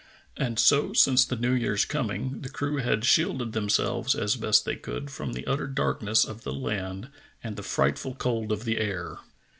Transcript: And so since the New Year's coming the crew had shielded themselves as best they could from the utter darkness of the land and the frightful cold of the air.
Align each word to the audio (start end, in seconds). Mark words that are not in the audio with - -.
And 0.35 0.57
so 0.57 0.93
since 0.93 1.25
the 1.25 1.35
New 1.35 1.51
Year's 1.53 1.85
coming 1.85 2.41
the 2.41 2.49
crew 2.49 2.77
had 2.77 3.05
shielded 3.05 3.51
themselves 3.53 4.15
as 4.15 4.35
best 4.35 4.65
they 4.65 4.75
could 4.75 5.11
from 5.11 5.33
the 5.33 5.45
utter 5.45 5.67
darkness 5.67 6.25
of 6.25 6.41
the 6.41 6.51
land 6.53 7.09
and 7.43 7.55
the 7.55 7.61
frightful 7.61 8.15
cold 8.15 8.51
of 8.51 8.63
the 8.65 8.79
air. 8.79 9.19